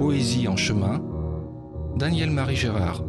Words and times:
Poésie 0.00 0.48
en 0.48 0.56
chemin, 0.56 0.98
Daniel-Marie 1.96 2.56
Gérard. 2.56 3.04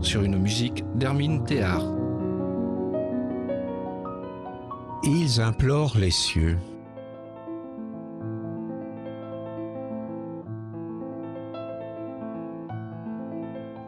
Sur 0.00 0.22
une 0.22 0.38
musique 0.38 0.82
d'Hermine 0.94 1.44
Théard. 1.44 1.84
Ils 5.02 5.38
implorent 5.42 5.98
les 5.98 6.10
cieux. 6.10 6.56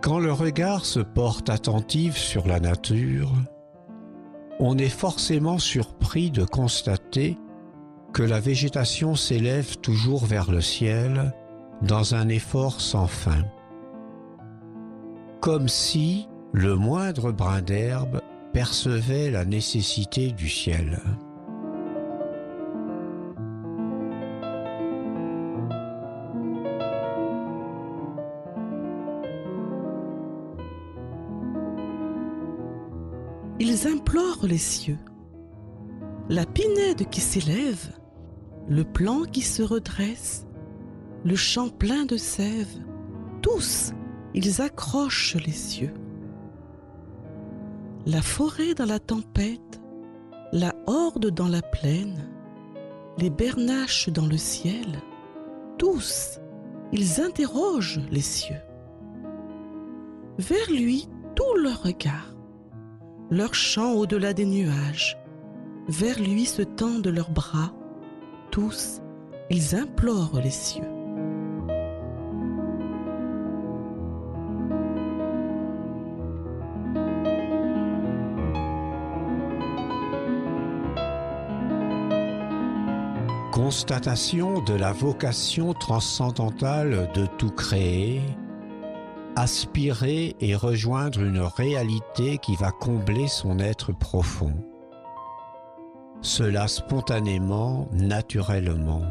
Quand 0.02 0.18
le 0.18 0.32
regard 0.34 0.84
se 0.84 1.00
porte 1.00 1.48
attentif 1.48 2.18
sur 2.18 2.46
la 2.46 2.60
nature, 2.60 3.32
on 4.60 4.76
est 4.76 4.90
forcément 4.90 5.58
surpris 5.58 6.30
de 6.30 6.44
constater 6.44 7.38
que 8.12 8.22
la 8.22 8.40
végétation 8.40 9.14
s'élève 9.14 9.78
toujours 9.78 10.26
vers 10.26 10.50
le 10.50 10.60
ciel 10.60 11.32
dans 11.80 12.14
un 12.14 12.28
effort 12.28 12.80
sans 12.80 13.06
fin. 13.06 13.44
Comme 15.40 15.68
si 15.68 16.28
le 16.52 16.76
moindre 16.76 17.32
brin 17.32 17.62
d'herbe 17.62 18.20
percevait 18.52 19.30
la 19.30 19.44
nécessité 19.46 20.30
du 20.30 20.48
ciel. 20.48 21.00
Ils 33.58 33.86
implorent 33.86 34.44
les 34.44 34.58
cieux. 34.58 34.98
La 36.28 36.44
pinède 36.44 37.08
qui 37.10 37.20
s'élève, 37.20 37.92
le 38.68 38.84
plan 38.84 39.22
qui 39.22 39.42
se 39.42 39.62
redresse, 39.62 40.46
le 41.24 41.36
champ 41.36 41.68
plein 41.68 42.04
de 42.04 42.16
sève, 42.16 42.78
tous, 43.40 43.92
ils 44.34 44.62
accrochent 44.62 45.36
les 45.36 45.52
cieux. 45.52 45.94
La 48.06 48.22
forêt 48.22 48.74
dans 48.74 48.86
la 48.86 48.98
tempête, 48.98 49.80
la 50.52 50.74
horde 50.86 51.30
dans 51.30 51.48
la 51.48 51.62
plaine, 51.62 52.28
les 53.18 53.30
bernaches 53.30 54.08
dans 54.08 54.26
le 54.26 54.36
ciel, 54.36 55.00
tous, 55.78 56.40
ils 56.92 57.20
interrogent 57.20 58.00
les 58.10 58.20
cieux. 58.20 58.60
Vers 60.38 60.70
lui, 60.70 61.08
tout 61.34 61.56
leur 61.56 61.82
regard, 61.82 62.34
leur 63.30 63.54
chant 63.54 63.92
au-delà 63.92 64.34
des 64.34 64.46
nuages, 64.46 65.18
vers 65.88 66.18
lui 66.18 66.44
se 66.44 66.62
tendent 66.62 67.08
leurs 67.08 67.30
bras, 67.30 67.72
tous, 68.52 69.00
ils 69.50 69.74
implorent 69.74 70.38
les 70.40 70.50
cieux. 70.50 70.82
Constatation 83.50 84.60
de 84.62 84.74
la 84.74 84.92
vocation 84.92 85.72
transcendantale 85.72 87.10
de 87.14 87.24
tout 87.38 87.50
créer, 87.50 88.20
aspirer 89.34 90.36
et 90.40 90.54
rejoindre 90.54 91.22
une 91.22 91.40
réalité 91.40 92.36
qui 92.36 92.54
va 92.56 92.70
combler 92.70 93.28
son 93.28 93.58
être 93.58 93.92
profond. 93.92 94.52
Cela 96.22 96.68
spontanément, 96.68 97.88
naturellement. 97.92 99.02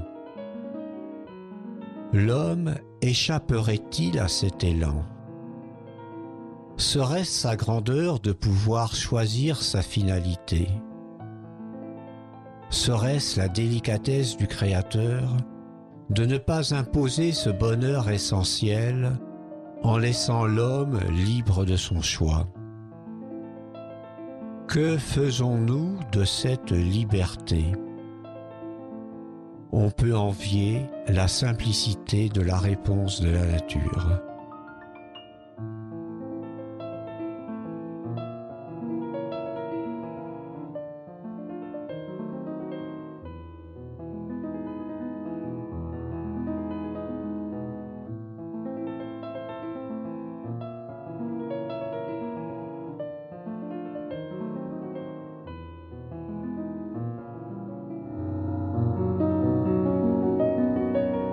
L'homme 2.14 2.76
échapperait-il 3.02 4.18
à 4.18 4.30
cet 4.30 4.64
élan? 4.64 5.04
Serait-ce 6.78 7.42
sa 7.42 7.58
grandeur 7.58 8.22
de 8.22 8.32
pouvoir 8.32 8.96
choisir 8.96 9.62
sa 9.62 9.82
finalité? 9.82 10.70
Serait-ce 12.70 13.38
la 13.38 13.50
délicatesse 13.50 14.38
du 14.38 14.48
Créateur 14.48 15.36
de 16.10 16.26
ne 16.26 16.38
pas 16.38 16.74
imposer 16.74 17.34
ce 17.34 17.50
bonheur 17.50 18.10
essentiel 18.10 19.12
en 19.84 19.98
laissant 19.98 20.46
l'homme 20.46 21.00
libre 21.10 21.66
de 21.66 21.76
son 21.76 22.02
choix? 22.02 22.48
Que 24.72 24.98
faisons-nous 24.98 26.00
de 26.14 26.24
cette 26.24 26.72
liberté? 26.72 27.74
On 29.74 29.90
peut 29.90 30.16
envier 30.16 30.86
la 31.10 31.28
simplicité 31.28 32.30
de 32.30 32.40
la 32.40 32.58
réponse 32.58 33.20
de 33.20 33.32
la 33.32 33.46
nature. 33.46 34.31